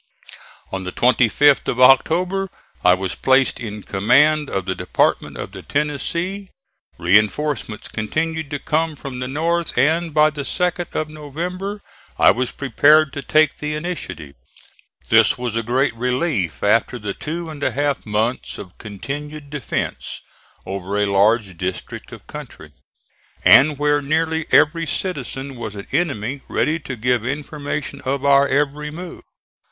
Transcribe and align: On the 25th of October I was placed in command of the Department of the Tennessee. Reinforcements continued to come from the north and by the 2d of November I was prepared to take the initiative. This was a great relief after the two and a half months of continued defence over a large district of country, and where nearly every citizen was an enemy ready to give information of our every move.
On 0.71 0.83
the 0.83 0.91
25th 0.91 1.67
of 1.67 1.79
October 1.79 2.49
I 2.83 2.95
was 2.95 3.13
placed 3.13 3.59
in 3.59 3.83
command 3.83 4.49
of 4.49 4.65
the 4.65 4.73
Department 4.73 5.37
of 5.37 5.51
the 5.51 5.61
Tennessee. 5.61 6.49
Reinforcements 6.97 7.87
continued 7.87 8.49
to 8.49 8.57
come 8.57 8.95
from 8.95 9.19
the 9.19 9.27
north 9.27 9.77
and 9.77 10.11
by 10.11 10.31
the 10.31 10.41
2d 10.41 10.95
of 10.95 11.07
November 11.07 11.83
I 12.17 12.31
was 12.31 12.51
prepared 12.51 13.13
to 13.13 13.21
take 13.21 13.57
the 13.57 13.75
initiative. 13.75 14.33
This 15.09 15.37
was 15.37 15.55
a 15.55 15.61
great 15.61 15.93
relief 15.95 16.63
after 16.63 16.97
the 16.97 17.13
two 17.13 17.51
and 17.51 17.61
a 17.61 17.69
half 17.69 18.03
months 18.03 18.57
of 18.57 18.79
continued 18.79 19.51
defence 19.51 20.21
over 20.65 20.97
a 20.97 21.05
large 21.05 21.59
district 21.59 22.11
of 22.11 22.25
country, 22.25 22.71
and 23.45 23.77
where 23.77 24.01
nearly 24.01 24.47
every 24.49 24.87
citizen 24.87 25.55
was 25.57 25.75
an 25.75 25.85
enemy 25.91 26.41
ready 26.47 26.79
to 26.79 26.95
give 26.95 27.23
information 27.23 28.01
of 28.03 28.25
our 28.25 28.47
every 28.47 28.89
move. 28.89 29.21